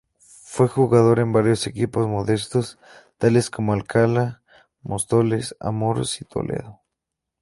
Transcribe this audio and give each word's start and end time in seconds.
Fue 0.17 0.67
jugador 0.67 1.19
en 1.19 1.31
varios 1.31 1.67
equipos 1.67 2.07
modestos, 2.07 2.79
tales 3.19 3.51
como 3.51 3.73
Alcalá, 3.73 4.41
Móstoles, 4.81 5.55
Amorós 5.59 6.19
y 6.23 6.25
Toledo. 6.25 6.81